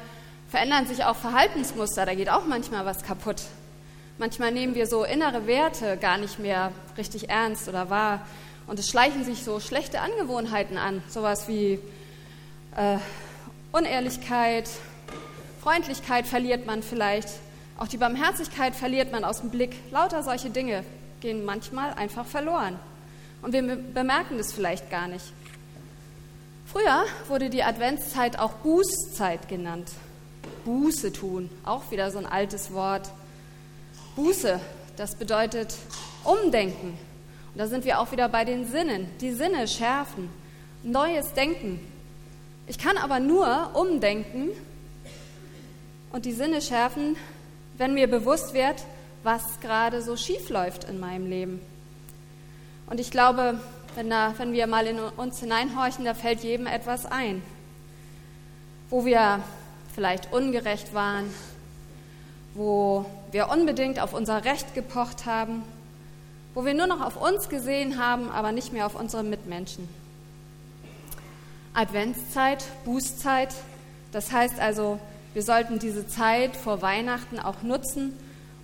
verändern 0.50 0.88
sich 0.88 1.04
auch 1.06 1.16
Verhaltensmuster, 1.16 2.06
da 2.06 2.16
geht 2.16 2.30
auch 2.30 2.46
manchmal 2.46 2.86
was 2.86 3.04
kaputt. 3.04 3.44
Manchmal 4.22 4.51
nehmen 4.51 4.75
wir 4.75 4.86
so 4.86 5.04
innere 5.04 5.48
Werte 5.48 5.98
gar 5.98 6.20
nicht 6.20 6.38
mehr 6.38 6.72
richtig 6.96 7.32
ernst 7.32 7.68
oder 7.68 7.90
wahr 7.90 8.24
und 8.68 8.78
es 8.78 8.88
schleichen 8.88 9.25
sich 9.25 9.44
so 9.44 9.60
schlechte 9.60 10.00
Angewohnheiten 10.00 10.78
an, 10.78 11.01
sowas 11.10 11.48
wie 11.48 11.80
äh, 12.75 12.98
Unehrlichkeit, 13.72 14.70
Freundlichkeit 15.63 16.28
verliert 16.28 16.68
man 16.68 16.84
vielleicht, 16.84 17.30
auch 17.80 17.88
die 17.88 17.98
Barmherzigkeit 17.98 18.75
verliert 18.75 19.12
man 19.12 19.24
aus 19.24 19.42
dem 19.42 19.50
Blick. 19.50 19.75
Lauter 19.90 20.22
solche 20.22 20.51
Dinge 20.51 20.84
gehen 21.20 21.44
manchmal 21.44 21.92
einfach 21.96 22.28
verloren. 22.28 22.75
Und 23.42 23.54
wir 23.54 23.75
bemerken 23.75 24.38
das 24.38 24.54
vielleicht 24.54 24.92
gar 24.92 25.08
nicht. 25.08 25.34
Früher 26.68 27.06
wurde 27.28 27.50
die 27.50 27.63
Adventszeit 27.63 28.38
auch 28.38 28.51
Bußzeit 28.51 29.50
genannt. 29.50 29.90
Buße 30.63 31.12
tun, 31.12 31.50
auch 31.66 31.90
wieder 31.90 32.12
so 32.12 32.20
ein 32.20 32.28
altes 32.28 32.72
Wort. 32.72 33.10
Buße, 34.15 34.60
das 34.98 35.15
bedeutet 35.15 35.75
umdenken. 36.24 36.98
Und 37.53 37.58
da 37.58 37.68
sind 37.68 37.86
wir 37.86 38.00
auch 38.00 38.12
wieder 38.12 38.30
bei 38.30 38.46
den 38.46 38.65
Sinnen. 38.65 39.08
Die 39.20 39.32
Sinne 39.32 39.68
schärfen, 39.68 40.30
neues 40.84 41.34
Denken. 41.34 41.80
Ich 42.68 42.77
kann 42.77 42.98
aber 42.98 43.20
nur 43.20 43.72
umdenken 43.74 44.50
und 46.12 46.25
die 46.25 46.34
Sinne 46.34 46.62
schärfen, 46.62 47.15
wenn 47.77 47.94
mir 47.94 48.08
bewusst 48.08 48.53
wird, 48.53 48.84
was 49.24 49.60
gerade 49.60 50.01
so 50.01 50.15
schief 50.18 50.50
läuft 50.50 50.84
in 50.86 51.00
meinem 51.00 51.30
Leben. 51.30 51.62
Und 52.88 53.00
ich 53.00 53.12
glaube, 53.12 53.60
wenn, 53.96 54.10
da, 54.10 54.34
wenn 54.38 54.53
wir 54.53 54.68
mal 54.68 54.88
in 54.88 55.00
uns 55.00 55.39
hineinhorchen, 55.39 56.06
da 56.06 56.13
fällt 56.13 56.44
jedem 56.44 56.68
etwas 56.68 57.06
ein. 57.06 57.41
Wo 58.89 59.06
wir 59.06 59.41
vielleicht 59.94 60.32
ungerecht 60.32 60.94
waren, 60.94 61.25
wo 62.53 63.05
wir 63.31 63.50
unbedingt 63.50 64.00
auf 64.00 64.13
unser 64.13 64.43
Recht 64.46 64.74
gepocht 64.74 65.25
haben, 65.25 65.63
wo 66.53 66.65
wir 66.65 66.74
nur 66.74 66.88
noch 66.88 67.01
auf 67.01 67.15
uns 67.15 67.50
gesehen 67.50 67.98
haben, 67.98 68.29
aber 68.29 68.51
nicht 68.51 68.74
mehr 68.74 68.86
auf 68.86 69.00
unsere 69.00 69.24
Mitmenschen. 69.24 69.88
Adventszeit, 71.74 72.65
Bußzeit, 72.84 73.53
das 74.12 74.31
heißt 74.31 74.60
also, 74.60 75.00
wir 75.34 75.43
sollten 75.43 75.79
diese 75.79 76.05
Zeit 76.08 76.58
vor 76.58 76.81
Weihnachten 76.81 77.39
auch 77.39 77.62
nutzen, 77.63 78.17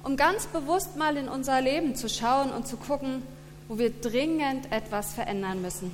um 0.04 0.18
ganz 0.18 0.46
bewusst 0.48 0.98
mal 0.98 1.16
in 1.16 1.30
unser 1.30 1.62
Leben 1.62 1.96
zu 1.96 2.10
schauen 2.10 2.52
und 2.52 2.68
zu 2.68 2.76
gucken, 2.76 3.24
wo 3.70 3.78
wir 3.78 3.90
dringend 3.90 4.72
etwas 4.72 5.14
verändern 5.14 5.62
müssen, 5.62 5.92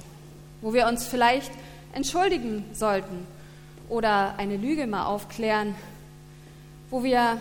wo 0.62 0.73
wir 0.73 0.88
uns 0.88 1.05
vielleicht 1.05 1.51
entschuldigen 1.93 2.65
sollten 2.73 3.27
oder 3.89 4.35
eine 4.38 4.57
Lüge 4.57 4.88
mal 4.88 5.05
aufklären, 5.05 5.75
wo 6.89 7.03
wir 7.03 7.38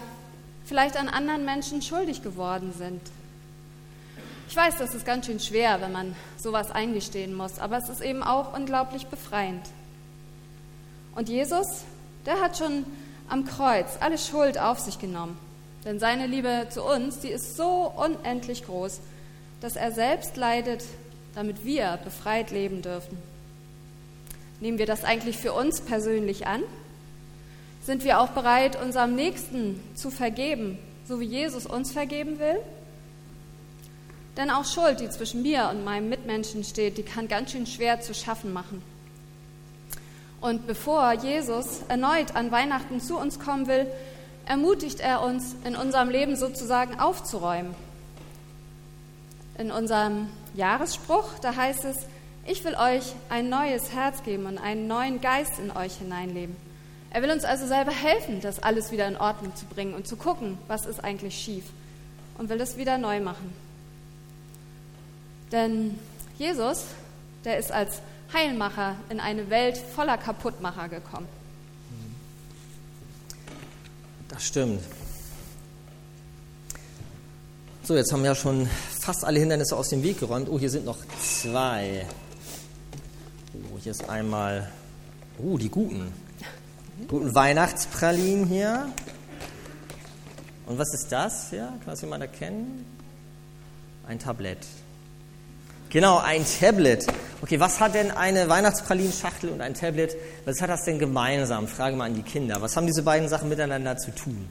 vielleicht 0.64 0.97
an 0.97 1.09
anderen 1.09 1.45
Menschen 1.45 1.83
schuldig 1.83 2.23
geworden 2.23 2.73
sind. 2.76 3.00
Ich 4.49 4.57
weiß, 4.57 4.76
das 4.76 4.95
ist 4.95 5.07
ganz 5.07 5.26
schön 5.26 5.40
schwer, 5.40 5.81
wenn 5.81 5.92
man 5.92 6.14
sowas 6.37 6.71
eingestehen 6.71 7.35
muss, 7.35 7.59
aber 7.59 7.78
es 7.78 7.88
ist 7.88 8.02
eben 8.02 8.23
auch 8.23 8.54
unglaublich 8.54 9.07
befreiend. 9.07 9.62
Und 11.14 11.28
Jesus, 11.28 11.85
der 12.26 12.40
hat 12.40 12.59
schon 12.59 12.85
am 13.28 13.47
Kreuz 13.47 13.97
alle 14.00 14.19
Schuld 14.19 14.59
auf 14.59 14.78
sich 14.78 14.99
genommen. 14.99 15.38
Denn 15.85 15.99
seine 15.99 16.26
Liebe 16.26 16.66
zu 16.71 16.83
uns, 16.83 17.21
die 17.21 17.31
ist 17.31 17.57
so 17.57 17.92
unendlich 17.97 18.64
groß, 18.64 19.00
dass 19.61 19.76
er 19.76 19.90
selbst 19.90 20.37
leidet, 20.37 20.85
damit 21.35 21.64
wir 21.64 21.99
befreit 22.04 22.50
leben 22.50 22.83
dürfen. 22.83 23.19
Nehmen 24.61 24.78
wir 24.78 24.87
das 24.87 25.02
eigentlich 25.04 25.38
für 25.38 25.52
uns 25.52 25.81
persönlich 25.81 26.47
an? 26.47 26.62
Sind 27.83 28.05
wir 28.05 28.21
auch 28.21 28.29
bereit, 28.29 28.81
unserem 28.81 29.17
Nächsten 29.17 29.81
zu 29.95 30.11
vergeben, 30.11 30.79
so 31.05 31.19
wie 31.19 31.25
Jesus 31.25 31.67
uns 31.67 31.91
vergeben 31.91 32.39
will? 32.39 32.61
Denn 34.37 34.51
auch 34.51 34.65
Schuld, 34.65 35.01
die 35.01 35.11
zwischen 35.11 35.43
mir 35.43 35.69
und 35.69 35.85
meinem 35.85 36.09
Mitmenschen 36.09 36.62
steht, 36.62 36.97
die 36.97 37.03
kann 37.03 37.27
ganz 37.27 37.51
schön 37.51 37.67
schwer 37.67 38.01
zu 38.01 38.15
schaffen 38.15 38.53
machen. 38.53 38.83
Und 40.41 40.67
bevor 40.67 41.12
Jesus 41.12 41.83
erneut 41.89 42.35
an 42.35 42.51
Weihnachten 42.51 43.01
zu 43.01 43.19
uns 43.19 43.39
kommen 43.39 43.67
will, 43.67 43.87
ermutigt 44.47 45.01
er 45.01 45.23
uns, 45.23 45.55
in 45.65 45.77
unserem 45.77 46.09
Leben 46.09 46.37
sozusagen 46.37 46.99
aufzuräumen. 46.99 47.75
In 49.59 49.71
unserem 49.71 50.29
Jahresspruch, 50.55 51.39
da 51.41 51.55
heißt 51.55 51.85
es, 51.85 52.07
ich 52.47 52.65
will 52.65 52.75
euch 52.75 53.12
ein 53.29 53.49
neues 53.49 53.93
Herz 53.93 54.23
geben 54.23 54.47
und 54.47 54.59
einen 54.59 54.87
neuen 54.87 55.21
Geist 55.21 55.59
in 55.59 55.71
euch 55.71 55.95
hineinleben. 55.97 56.57
Er 57.12 57.21
will 57.21 57.31
uns 57.31 57.45
also 57.45 57.66
selber 57.66 57.92
helfen, 57.92 58.40
das 58.40 58.62
alles 58.62 58.90
wieder 58.90 59.07
in 59.07 59.19
Ordnung 59.19 59.54
zu 59.54 59.66
bringen 59.66 59.92
und 59.92 60.07
zu 60.07 60.16
gucken, 60.16 60.57
was 60.66 60.87
ist 60.87 61.04
eigentlich 61.04 61.35
schief 61.37 61.64
und 62.38 62.49
will 62.49 62.59
es 62.59 62.78
wieder 62.78 62.97
neu 62.97 63.21
machen. 63.21 63.52
Denn 65.52 65.99
Jesus, 66.38 66.85
der 67.45 67.59
ist 67.59 67.71
als 67.71 68.00
Heilmacher 68.33 68.97
in 69.11 69.21
eine 69.21 69.50
Welt 69.50 69.76
voller 69.76 70.16
Kaputtmacher 70.16 70.88
gekommen. 70.88 71.28
Das 74.28 74.47
stimmt. 74.47 74.83
So, 77.83 77.95
jetzt 77.95 78.11
haben 78.11 78.23
wir 78.23 78.31
ja 78.31 78.35
schon 78.35 78.66
fast 78.99 79.23
alle 79.26 79.38
Hindernisse 79.38 79.76
aus 79.76 79.90
dem 79.90 80.02
Weg 80.02 80.19
geräumt. 80.19 80.49
Oh, 80.49 80.59
hier 80.59 80.71
sind 80.71 80.87
noch 80.87 80.97
zwei. 81.21 82.07
Oh, 83.52 83.78
hier 83.78 83.92
ist 83.92 84.09
einmal, 84.09 84.73
oh, 85.38 85.59
die 85.59 85.69
guten. 85.69 86.22
Guten 87.08 87.34
Weihnachtspralinen 87.34 88.46
hier. 88.46 88.88
Und 90.66 90.78
was 90.78 90.92
ist 90.94 91.11
das? 91.11 91.50
Ja, 91.50 91.66
kann 91.66 91.87
das 91.87 92.00
jemand 92.02 92.22
erkennen? 92.22 92.84
Ein 94.06 94.18
Tablett. 94.18 94.66
Genau, 95.90 96.18
ein 96.18 96.44
Tablet. 96.44 97.06
Okay, 97.42 97.61
was 97.61 97.80
hat 97.80 97.94
denn 97.94 98.11
eine 98.11 98.49
Weihnachtspralinschachtel 98.49 99.50
und 99.50 99.61
ein 99.61 99.75
Tablet, 99.75 100.16
was 100.46 100.61
hat 100.62 100.70
das 100.70 100.84
denn 100.84 100.99
gemeinsam? 100.99 101.68
Frage 101.68 101.96
mal 101.96 102.06
an 102.06 102.14
die 102.14 102.22
Kinder. 102.22 102.62
Was 102.62 102.76
haben 102.76 102.87
diese 102.87 103.02
beiden 103.02 103.28
Sachen 103.28 103.49
miteinander 103.49 103.96
zu 103.99 104.14
tun? 104.14 104.49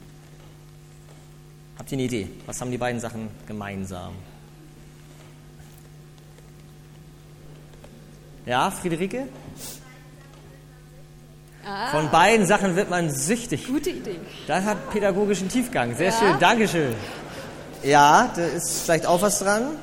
Habt 1.78 1.90
ihr 1.90 1.96
eine 1.96 2.04
Idee? 2.04 2.28
Was 2.46 2.60
haben 2.60 2.70
die 2.70 2.78
beiden 2.78 3.00
Sachen 3.00 3.28
gemeinsam? 3.46 4.14
Ja, 8.46 8.70
Friederike? 8.70 9.26
Ah. 11.64 11.90
Von 11.92 12.10
beiden 12.10 12.46
Sachen 12.46 12.74
wird 12.74 12.90
man 12.90 13.10
süchtig. 13.10 13.66
Gute 13.68 13.90
Idee. 13.90 14.18
Das 14.46 14.64
hat 14.64 14.90
pädagogischen 14.90 15.48
Tiefgang. 15.48 15.96
Sehr 15.96 16.10
ja. 16.10 16.18
schön, 16.18 16.38
Dankeschön. 16.40 16.94
Ja, 17.82 18.32
da 18.34 18.44
ist 18.46 18.82
vielleicht 18.82 19.06
auch 19.06 19.22
was 19.22 19.38
dran. 19.38 19.76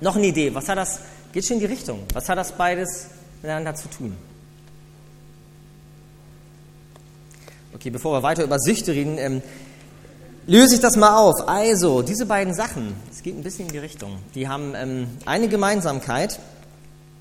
Noch 0.00 0.16
eine 0.16 0.26
Idee. 0.26 0.54
Was 0.54 0.68
hat 0.68 0.78
das? 0.78 1.00
Geht 1.32 1.46
schon 1.46 1.54
in 1.54 1.60
die 1.60 1.66
Richtung. 1.66 2.04
Was 2.12 2.28
hat 2.28 2.36
das 2.36 2.52
beides 2.52 3.08
miteinander 3.40 3.74
zu 3.74 3.88
tun? 3.88 4.16
Okay, 7.74 7.88
bevor 7.90 8.12
wir 8.18 8.22
weiter 8.22 8.44
über 8.44 8.58
Süchte 8.58 8.92
reden, 8.92 9.16
ähm, 9.16 9.42
löse 10.46 10.74
ich 10.74 10.80
das 10.80 10.96
mal 10.96 11.16
auf. 11.16 11.48
Also, 11.48 12.02
diese 12.02 12.26
beiden 12.26 12.52
Sachen, 12.52 12.94
es 13.10 13.22
geht 13.22 13.36
ein 13.36 13.42
bisschen 13.42 13.66
in 13.66 13.72
die 13.72 13.78
Richtung, 13.78 14.18
die 14.34 14.46
haben 14.46 14.74
ähm, 14.76 15.06
eine 15.24 15.48
Gemeinsamkeit. 15.48 16.38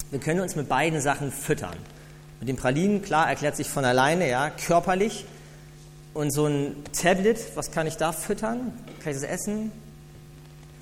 Wir 0.10 0.20
können 0.20 0.42
uns 0.42 0.58
mit 0.58 0.68
beiden 0.68 1.00
Sachen 1.00 1.32
füttern. 1.32 1.78
Mit 2.42 2.50
den 2.50 2.56
Pralinen, 2.58 3.04
klar, 3.04 3.30
erklärt 3.30 3.56
sich 3.56 3.70
von 3.70 3.86
alleine, 3.86 4.28
ja, 4.28 4.50
körperlich. 4.50 5.26
Und 6.16 6.32
so 6.32 6.48
ein 6.48 6.76
Tablet, 6.92 7.38
was 7.56 7.72
kann 7.72 7.86
ich 7.86 7.98
da 7.98 8.12
füttern? 8.12 8.74
Kann 9.02 9.14
ich 9.14 9.22
das 9.22 9.30
essen? 9.30 9.72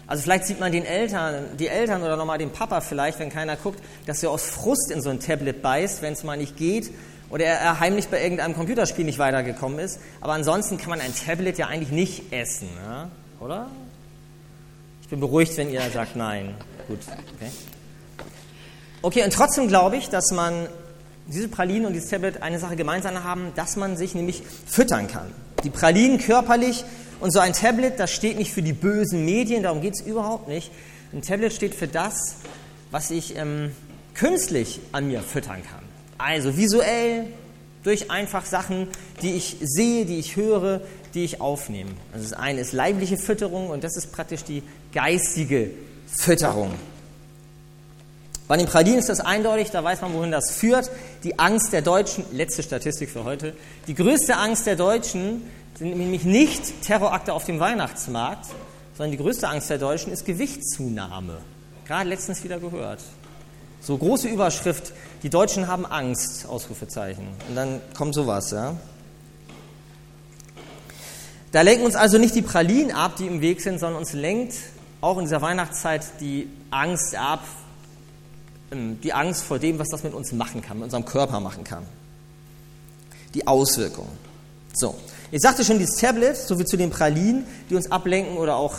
Also 0.08 0.24
vielleicht 0.24 0.46
sieht 0.46 0.60
man 0.62 0.72
den 0.72 0.86
Eltern, 0.86 1.58
die 1.60 1.68
Eltern 1.68 2.01
oder 2.01 2.16
nochmal 2.16 2.38
den 2.38 2.51
Papa 2.51 2.80
vielleicht, 2.80 3.20
wenn 3.20 3.30
keiner 3.30 3.58
guckt, 3.58 3.80
dass 4.08 4.24
er 4.24 4.32
aus 4.32 4.44
Frust 4.44 4.89
in 4.89 5.01
so 5.01 5.10
ein 5.10 5.20
Tablet 5.20 5.62
beißt, 5.62 6.01
wenn 6.01 6.13
es 6.13 6.24
mal 6.24 6.38
nicht 6.38 6.56
geht 6.56 6.92
oder 7.30 7.46
er 7.46 7.80
heimlich 7.80 8.08
bei 8.08 8.24
irgendeinem 8.24 8.56
Computerspiel 8.56 9.04
nicht 9.04 9.20
weitergekommen 9.20 9.80
ist. 9.80 10.00
Aber 10.22 10.34
ansonsten 10.34 10.78
kann 10.78 10.89
man 10.89 11.01
ein 11.01 11.13
Tablet 11.13 11.58
ja 11.58 11.68
eigentlich 11.68 11.92
nicht 11.92 12.32
essen, 12.32 12.70
ja? 12.84 13.12
oder? 13.42 13.70
Ich 15.01 15.10
bin 15.10 15.20
beruhigt, 15.20 15.58
wenn 15.58 15.70
ihr 15.70 15.82
sagt 15.92 16.16
nein. 16.16 16.56
Gut, 16.88 17.00
okay. 17.36 17.51
Okay, 19.01 19.24
und 19.24 19.34
trotzdem 19.34 19.68
glaube 19.68 19.98
ich, 19.98 20.10
dass 20.10 20.32
man 20.32 20.68
diese 21.29 21.48
Pralinen 21.48 21.86
und 21.86 21.93
dieses 21.93 22.09
Tablet 22.09 22.41
eine 22.41 22.59
Sache 22.59 22.75
gemeinsam 22.75 23.24
haben, 23.24 23.51
dass 23.55 23.75
man 23.75 23.98
sich 23.98 24.15
nämlich 24.15 24.43
füttern 24.65 25.07
kann. 25.07 25.27
Die 25.63 25.69
Pralinen 25.69 26.17
körperlich 26.17 26.83
und 27.19 27.31
so 27.31 27.39
ein 27.39 27.53
Tablet, 27.53 28.00
das 28.00 28.12
steht 28.12 28.38
nicht 28.38 28.53
für 28.53 28.62
die 28.62 28.74
bösen 28.74 29.25
Medien, 29.25 29.63
darum 29.63 29.81
geht 29.81 29.95
es 29.95 30.01
überhaupt 30.01 30.48
nicht. 30.48 30.71
Ein 31.13 31.21
Tablet 31.21 31.53
steht 31.53 31.75
für 31.75 31.88
das, 31.88 32.36
was 32.91 33.12
ich 33.12 33.36
ähm, 33.36 33.71
künstlich 34.13 34.79
an 34.91 35.07
mir 35.07 35.21
füttern 35.21 35.62
kann. 35.63 35.83
Also 36.17 36.57
visuell, 36.57 37.27
durch 37.83 38.12
einfach 38.12 38.45
Sachen, 38.45 38.88
die 39.21 39.33
ich 39.33 39.57
sehe, 39.62 40.05
die 40.05 40.19
ich 40.19 40.36
höre, 40.36 40.81
die 41.13 41.24
ich 41.24 41.41
aufnehme. 41.41 41.91
Also 42.13 42.29
das 42.29 42.38
eine 42.38 42.59
ist 42.59 42.74
leibliche 42.74 43.17
Fütterung 43.17 43.69
und 43.69 43.83
das 43.83 43.95
ist 43.95 44.12
praktisch 44.12 44.43
die 44.43 44.63
geistige 44.93 45.71
Fütterung. 46.07 46.71
Bei 48.50 48.58
den 48.58 48.65
Pralinen 48.65 48.98
ist 48.98 49.10
das 49.10 49.20
eindeutig, 49.20 49.70
da 49.70 49.84
weiß 49.84 50.01
man, 50.01 50.12
wohin 50.15 50.32
das 50.32 50.50
führt. 50.50 50.89
Die 51.24 51.38
Angst 51.38 51.72
der 51.72 51.84
Deutschen, 51.84 52.25
letzte 52.32 52.63
Statistik 52.63 53.12
für 53.12 53.24
heute, 53.24 53.53
die 53.86 53.94
größte 53.94 54.38
Angst 54.38 54.65
der 54.65 54.75
Deutschen 54.75 55.44
sind 55.77 55.96
nämlich 55.96 56.24
nicht 56.24 56.82
Terrorakte 56.82 57.34
auf 57.34 57.46
dem 57.46 57.60
Weihnachtsmarkt, 57.60 58.48
sondern 58.98 59.12
die 59.12 59.20
größte 59.20 59.48
Angst 59.48 59.70
der 59.70 59.77
Deutschen 59.77 60.12
ist 60.12 60.25
Gewichtszunahme. 60.25 61.38
Gerade 61.86 62.10
letztens 62.10 62.44
wieder 62.44 62.58
gehört. 62.58 63.01
So 63.82 63.96
große 63.96 64.27
Überschrift, 64.27 64.94
die 65.22 65.29
Deutschen 65.29 65.68
haben 65.68 65.86
Angst, 65.86 66.48
Ausrufezeichen. 66.48 67.27
Und 67.50 67.56
dann 67.56 67.79
kommt 67.96 68.15
sowas, 68.15 68.50
ja. 68.50 68.75
Da 71.51 71.62
lenken 71.62 71.86
uns 71.86 71.96
also 71.96 72.18
nicht 72.18 72.34
die 72.34 72.41
Pralinen 72.41 72.96
ab, 72.96 73.15
die 73.15 73.27
im 73.27 73.41
Weg 73.41 73.62
sind, 73.62 73.79
sondern 73.79 74.00
uns 74.00 74.13
lenkt 74.13 74.56
auch 75.01 75.20
in 75.20 75.25
dieser 75.25 75.44
Weihnachtszeit 75.44 76.01
die 76.20 76.50
Angst 76.72 77.15
ab, 77.15 77.41
die 78.71 79.13
Angst 79.13 79.43
vor 79.43 79.59
dem, 79.59 79.79
was 79.79 79.89
das 79.89 80.03
mit 80.03 80.13
uns 80.13 80.31
machen 80.31 80.61
kann, 80.61 80.77
mit 80.77 80.85
unserem 80.85 81.05
Körper 81.05 81.39
machen 81.39 81.63
kann. 81.63 81.83
Die 83.33 83.47
Auswirkungen. 83.47 84.11
So, 84.73 84.95
ich 85.31 85.41
sagte 85.41 85.63
schon, 85.63 85.79
dieses 85.79 85.95
Tablet, 85.95 86.38
so 86.38 86.59
wie 86.59 86.65
zu 86.65 86.77
den 86.77 86.89
Pralinen, 86.89 87.45
die 87.69 87.75
uns 87.75 87.91
ablenken 87.91 88.38
oder 88.38 88.55
auch 88.55 88.75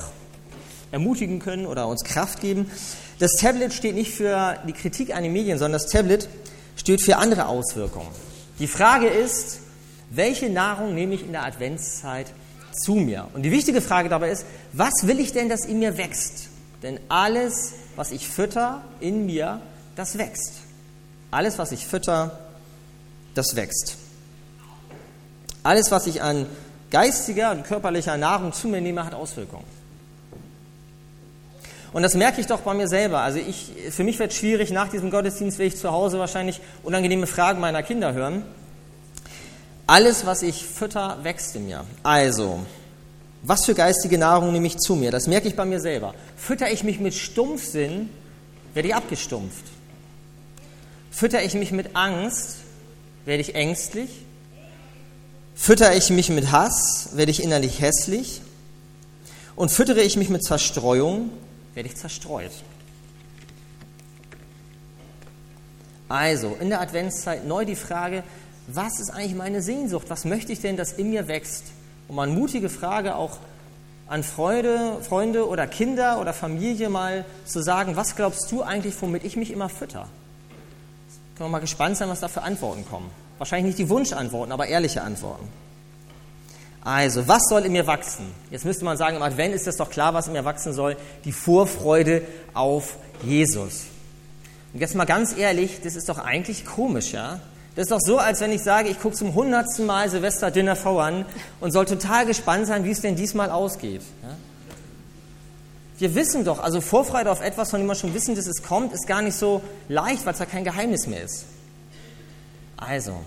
ermutigen 0.92 1.38
können 1.38 1.66
oder 1.66 1.86
uns 1.86 2.04
Kraft 2.04 2.40
geben. 2.40 2.70
Das 3.18 3.32
Tablet 3.32 3.72
steht 3.72 3.94
nicht 3.94 4.12
für 4.12 4.58
die 4.66 4.72
Kritik 4.72 5.14
an 5.14 5.22
den 5.22 5.32
Medien, 5.32 5.58
sondern 5.58 5.80
das 5.80 5.90
Tablet 5.90 6.28
steht 6.76 7.02
für 7.02 7.16
andere 7.16 7.46
Auswirkungen. 7.46 8.08
Die 8.58 8.66
Frage 8.66 9.08
ist, 9.08 9.60
welche 10.10 10.50
Nahrung 10.50 10.94
nehme 10.94 11.14
ich 11.14 11.22
in 11.22 11.32
der 11.32 11.44
Adventszeit 11.44 12.26
zu 12.72 12.94
mir? 12.94 13.28
Und 13.34 13.42
die 13.42 13.52
wichtige 13.52 13.80
Frage 13.80 14.08
dabei 14.08 14.30
ist, 14.30 14.44
was 14.72 14.92
will 15.02 15.20
ich 15.20 15.32
denn, 15.32 15.48
dass 15.48 15.64
in 15.64 15.78
mir 15.78 15.96
wächst? 15.96 16.48
Denn 16.82 16.98
alles, 17.08 17.74
was 17.94 18.10
ich 18.10 18.28
fütter 18.28 18.82
in 19.00 19.26
mir, 19.26 19.60
das 20.00 20.16
wächst. 20.16 20.54
Alles, 21.30 21.58
was 21.58 21.72
ich 21.72 21.86
fütter, 21.86 22.38
das 23.34 23.54
wächst. 23.54 23.98
Alles, 25.62 25.90
was 25.90 26.06
ich 26.06 26.22
an 26.22 26.46
geistiger 26.90 27.50
und 27.50 27.64
körperlicher 27.64 28.16
Nahrung 28.16 28.54
zu 28.54 28.68
mir 28.68 28.80
nehme, 28.80 29.04
hat 29.04 29.12
Auswirkungen. 29.12 29.66
Und 31.92 32.02
das 32.02 32.14
merke 32.14 32.40
ich 32.40 32.46
doch 32.46 32.60
bei 32.60 32.72
mir 32.72 32.88
selber. 32.88 33.20
Also 33.20 33.40
ich, 33.40 33.72
für 33.90 34.02
mich 34.02 34.18
wird 34.18 34.32
es 34.32 34.38
schwierig, 34.38 34.70
nach 34.70 34.88
diesem 34.88 35.10
Gottesdienst 35.10 35.58
will 35.58 35.66
ich 35.66 35.76
zu 35.76 35.92
Hause 35.92 36.18
wahrscheinlich 36.18 36.62
unangenehme 36.82 37.26
Fragen 37.26 37.60
meiner 37.60 37.82
Kinder 37.82 38.14
hören. 38.14 38.42
Alles, 39.86 40.24
was 40.24 40.42
ich 40.42 40.64
fütter, 40.64 41.18
wächst 41.24 41.56
in 41.56 41.66
mir. 41.66 41.84
Also, 42.04 42.60
was 43.42 43.66
für 43.66 43.74
geistige 43.74 44.16
Nahrung 44.16 44.52
nehme 44.52 44.66
ich 44.66 44.78
zu 44.78 44.94
mir? 44.94 45.10
Das 45.10 45.26
merke 45.26 45.48
ich 45.48 45.56
bei 45.56 45.66
mir 45.66 45.80
selber. 45.80 46.14
Fütter 46.36 46.70
ich 46.70 46.84
mich 46.84 47.00
mit 47.00 47.12
Stumpfsinn, 47.12 48.08
werde 48.72 48.88
ich 48.88 48.94
abgestumpft. 48.94 49.64
Fütter 51.10 51.42
ich 51.42 51.54
mich 51.54 51.72
mit 51.72 51.96
Angst, 51.96 52.58
werde 53.24 53.40
ich 53.40 53.54
ängstlich. 53.54 54.10
Fütter 55.54 55.94
ich 55.94 56.10
mich 56.10 56.30
mit 56.30 56.52
Hass, 56.52 57.10
werde 57.14 57.30
ich 57.30 57.42
innerlich 57.42 57.80
hässlich. 57.80 58.40
Und 59.56 59.70
füttere 59.70 60.00
ich 60.00 60.16
mich 60.16 60.30
mit 60.30 60.42
Zerstreuung, 60.42 61.30
werde 61.74 61.88
ich 61.88 61.96
zerstreut. 61.96 62.52
Also, 66.08 66.56
in 66.58 66.70
der 66.70 66.80
Adventszeit 66.80 67.46
neu 67.46 67.64
die 67.64 67.76
Frage, 67.76 68.24
was 68.66 68.98
ist 69.00 69.10
eigentlich 69.10 69.34
meine 69.34 69.62
Sehnsucht? 69.62 70.06
Was 70.08 70.24
möchte 70.24 70.52
ich 70.52 70.60
denn, 70.60 70.76
dass 70.76 70.92
in 70.92 71.10
mir 71.10 71.28
wächst? 71.28 71.64
Und 72.08 72.16
mal 72.16 72.28
eine 72.28 72.32
mutige 72.32 72.68
Frage 72.68 73.16
auch 73.16 73.38
an 74.06 74.24
Freude, 74.24 74.98
Freunde 75.02 75.46
oder 75.46 75.66
Kinder 75.66 76.20
oder 76.20 76.32
Familie 76.32 76.88
mal 76.88 77.24
zu 77.44 77.62
sagen, 77.62 77.94
was 77.96 78.16
glaubst 78.16 78.50
du 78.50 78.62
eigentlich, 78.62 78.94
womit 79.00 79.24
ich 79.24 79.36
mich 79.36 79.52
immer 79.52 79.68
fütter? 79.68 80.08
Können 81.40 81.52
wir 81.52 81.56
mal 81.56 81.60
gespannt 81.60 81.96
sein, 81.96 82.10
was 82.10 82.20
da 82.20 82.28
für 82.28 82.42
Antworten 82.42 82.84
kommen. 82.86 83.10
Wahrscheinlich 83.38 83.68
nicht 83.68 83.78
die 83.78 83.88
Wunschantworten, 83.88 84.52
aber 84.52 84.66
ehrliche 84.66 85.00
Antworten. 85.00 85.48
Also, 86.84 87.26
was 87.28 87.44
soll 87.48 87.64
in 87.64 87.72
mir 87.72 87.86
wachsen? 87.86 88.26
Jetzt 88.50 88.66
müsste 88.66 88.84
man 88.84 88.98
sagen, 88.98 89.16
im 89.16 89.22
Advent 89.22 89.54
ist 89.54 89.66
das 89.66 89.78
doch 89.78 89.88
klar, 89.88 90.12
was 90.12 90.26
in 90.26 90.34
mir 90.34 90.44
wachsen 90.44 90.74
soll. 90.74 90.98
Die 91.24 91.32
Vorfreude 91.32 92.20
auf 92.52 92.98
Jesus. 93.22 93.84
Und 94.74 94.80
jetzt 94.80 94.94
mal 94.94 95.06
ganz 95.06 95.34
ehrlich, 95.34 95.80
das 95.82 95.96
ist 95.96 96.10
doch 96.10 96.18
eigentlich 96.18 96.66
komisch, 96.66 97.12
ja? 97.12 97.40
Das 97.74 97.84
ist 97.84 97.90
doch 97.90 98.00
so, 98.00 98.18
als 98.18 98.42
wenn 98.42 98.52
ich 98.52 98.62
sage, 98.62 98.90
ich 98.90 99.00
gucke 99.00 99.16
zum 99.16 99.32
hundertsten 99.34 99.86
Mal 99.86 100.10
Silvester 100.10 100.50
Dinner 100.50 100.76
V 100.76 101.00
an 101.00 101.24
und 101.60 101.70
soll 101.70 101.86
total 101.86 102.26
gespannt 102.26 102.66
sein, 102.66 102.84
wie 102.84 102.90
es 102.90 103.00
denn 103.00 103.16
diesmal 103.16 103.48
ausgeht. 103.48 104.02
Ja? 104.22 104.36
Wir 106.00 106.14
wissen 106.14 106.46
doch, 106.46 106.60
also 106.60 106.80
Vorfreude 106.80 107.30
auf 107.30 107.42
etwas, 107.42 107.70
von 107.70 107.80
dem 107.80 107.86
wir 107.86 107.94
schon 107.94 108.14
wissen, 108.14 108.34
dass 108.34 108.46
es 108.46 108.62
kommt, 108.62 108.94
ist 108.94 109.06
gar 109.06 109.20
nicht 109.20 109.36
so 109.36 109.60
leicht, 109.86 110.24
weil 110.24 110.32
es 110.32 110.38
ja 110.38 110.46
kein 110.46 110.64
Geheimnis 110.64 111.06
mehr 111.06 111.22
ist. 111.22 111.44
Also, 112.78 113.20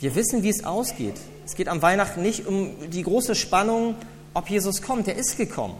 wir 0.00 0.14
wissen, 0.14 0.42
wie 0.42 0.48
es 0.48 0.64
ausgeht. 0.64 1.16
Es 1.44 1.54
geht 1.54 1.68
am 1.68 1.82
Weihnachten 1.82 2.22
nicht 2.22 2.46
um 2.46 2.72
die 2.88 3.02
große 3.02 3.34
Spannung, 3.34 3.96
ob 4.32 4.48
Jesus 4.48 4.80
kommt. 4.80 5.08
Er 5.08 5.16
ist 5.16 5.36
gekommen. 5.36 5.76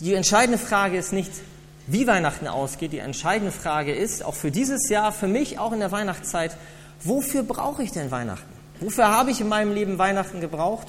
Die 0.00 0.12
entscheidende 0.12 0.58
Frage 0.58 0.98
ist 0.98 1.14
nicht, 1.14 1.32
wie 1.86 2.06
Weihnachten 2.06 2.48
ausgeht. 2.48 2.92
Die 2.92 2.98
entscheidende 2.98 3.50
Frage 3.50 3.94
ist, 3.94 4.22
auch 4.22 4.34
für 4.34 4.50
dieses 4.50 4.90
Jahr, 4.90 5.10
für 5.10 5.26
mich 5.26 5.58
auch 5.58 5.72
in 5.72 5.80
der 5.80 5.90
Weihnachtszeit, 5.90 6.54
wofür 7.02 7.44
brauche 7.44 7.82
ich 7.82 7.92
denn 7.92 8.10
Weihnachten? 8.10 8.52
Wofür 8.80 9.08
habe 9.08 9.30
ich 9.30 9.40
in 9.40 9.48
meinem 9.48 9.72
Leben 9.72 9.96
Weihnachten 9.96 10.42
gebraucht? 10.42 10.88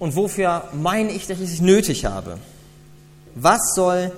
Und 0.00 0.16
wofür 0.16 0.64
meine 0.72 1.12
ich, 1.12 1.28
dass 1.28 1.38
ich 1.38 1.52
es 1.52 1.60
nötig 1.60 2.06
habe? 2.06 2.38
Was 3.36 3.74
soll 3.74 4.10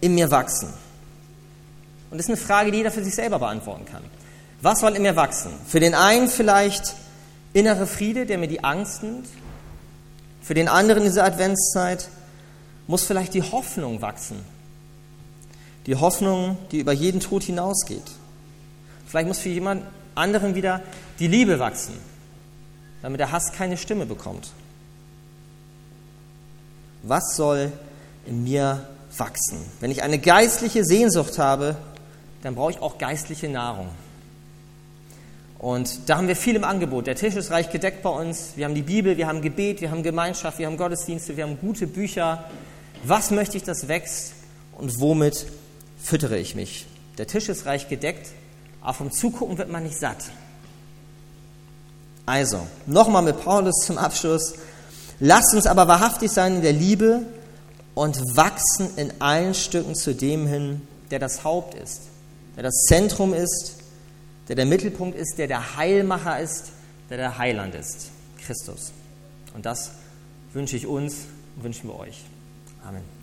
in 0.00 0.14
mir 0.14 0.30
wachsen? 0.30 0.68
Und 2.10 2.18
das 2.18 2.26
ist 2.26 2.30
eine 2.30 2.36
Frage, 2.36 2.70
die 2.70 2.78
jeder 2.78 2.90
für 2.90 3.02
sich 3.02 3.14
selber 3.14 3.38
beantworten 3.38 3.86
kann. 3.86 4.04
Was 4.60 4.80
soll 4.80 4.94
in 4.94 5.02
mir 5.02 5.16
wachsen? 5.16 5.52
Für 5.66 5.80
den 5.80 5.94
einen 5.94 6.28
vielleicht 6.28 6.94
innere 7.54 7.86
Friede, 7.86 8.26
der 8.26 8.36
mir 8.36 8.48
die 8.48 8.62
Angst 8.62 9.02
nimmt. 9.02 9.26
Für 10.42 10.54
den 10.54 10.68
anderen 10.68 11.02
in 11.04 11.08
dieser 11.08 11.24
Adventszeit 11.24 12.08
muss 12.86 13.04
vielleicht 13.04 13.32
die 13.32 13.42
Hoffnung 13.42 14.02
wachsen. 14.02 14.44
Die 15.86 15.96
Hoffnung, 15.96 16.58
die 16.70 16.80
über 16.80 16.92
jeden 16.92 17.20
Tod 17.20 17.44
hinausgeht. 17.44 18.02
Vielleicht 19.06 19.26
muss 19.26 19.38
für 19.38 19.48
jemand 19.48 19.84
anderen 20.14 20.54
wieder 20.54 20.82
die 21.18 21.28
Liebe 21.28 21.58
wachsen, 21.58 21.94
damit 23.00 23.20
der 23.20 23.32
Hass 23.32 23.52
keine 23.52 23.78
Stimme 23.78 24.04
bekommt. 24.04 24.50
Was 27.02 27.36
soll 27.36 27.72
in 28.26 28.44
mir 28.44 28.86
wachsen? 29.16 29.58
Wenn 29.80 29.90
ich 29.90 30.02
eine 30.02 30.18
geistliche 30.18 30.84
Sehnsucht 30.84 31.38
habe, 31.38 31.76
dann 32.42 32.54
brauche 32.54 32.72
ich 32.72 32.80
auch 32.80 32.98
geistliche 32.98 33.48
Nahrung. 33.48 33.88
Und 35.58 36.08
da 36.08 36.16
haben 36.16 36.26
wir 36.26 36.36
viel 36.36 36.56
im 36.56 36.64
Angebot. 36.64 37.06
Der 37.06 37.16
Tisch 37.16 37.36
ist 37.36 37.50
reich 37.50 37.70
gedeckt 37.70 38.02
bei 38.02 38.08
uns. 38.08 38.52
Wir 38.56 38.64
haben 38.64 38.74
die 38.74 38.82
Bibel, 38.82 39.18
wir 39.18 39.26
haben 39.26 39.42
Gebet, 39.42 39.82
wir 39.82 39.90
haben 39.90 40.02
Gemeinschaft, 40.02 40.58
wir 40.58 40.66
haben 40.66 40.78
Gottesdienste, 40.78 41.36
wir 41.36 41.44
haben 41.44 41.58
gute 41.60 41.86
Bücher. 41.86 42.44
Was 43.04 43.30
möchte 43.30 43.58
ich, 43.58 43.62
dass 43.62 43.86
wächst 43.86 44.32
und 44.78 45.00
womit 45.00 45.46
füttere 46.02 46.38
ich 46.38 46.54
mich? 46.54 46.86
Der 47.18 47.26
Tisch 47.26 47.50
ist 47.50 47.66
reich 47.66 47.88
gedeckt, 47.88 48.28
aber 48.80 48.94
vom 48.94 49.12
Zugucken 49.12 49.58
wird 49.58 49.70
man 49.70 49.82
nicht 49.82 49.98
satt. 49.98 50.30
Also, 52.24 52.66
nochmal 52.86 53.22
mit 53.22 53.42
Paulus 53.42 53.84
zum 53.84 53.98
Abschluss. 53.98 54.54
Lasst 55.20 55.54
uns 55.54 55.66
aber 55.66 55.86
wahrhaftig 55.86 56.30
sein 56.30 56.56
in 56.56 56.62
der 56.62 56.72
Liebe 56.72 57.22
und 57.94 58.16
wachsen 58.36 58.88
in 58.96 59.12
allen 59.20 59.54
Stücken 59.54 59.94
zu 59.94 60.14
dem 60.14 60.46
hin, 60.46 60.82
der 61.10 61.18
das 61.18 61.44
Haupt 61.44 61.74
ist, 61.74 62.02
der 62.56 62.62
das 62.62 62.74
Zentrum 62.88 63.34
ist 63.34 63.80
der 64.50 64.56
der 64.56 64.66
Mittelpunkt 64.66 65.16
ist, 65.16 65.38
der 65.38 65.46
der 65.46 65.76
Heilmacher 65.76 66.40
ist, 66.40 66.72
der 67.08 67.18
der 67.18 67.38
Heiland 67.38 67.72
ist, 67.76 68.10
Christus. 68.44 68.90
Und 69.54 69.64
das 69.64 69.92
wünsche 70.52 70.76
ich 70.76 70.88
uns 70.88 71.14
und 71.54 71.62
wünschen 71.62 71.88
wir 71.88 71.96
euch. 71.96 72.24
Amen. 72.84 73.19